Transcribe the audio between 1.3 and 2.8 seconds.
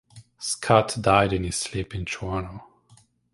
in his sleep in Toronto.